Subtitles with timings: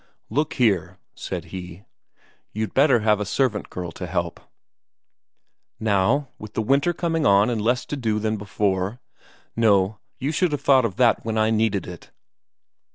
[0.31, 1.83] "Look here," said he,
[2.53, 4.39] "you'd better have a servant girl to help."
[5.79, 8.99] "Now with the winter coming on and less to do than ever?
[9.55, 12.09] No, you should have thought of that when I needed it."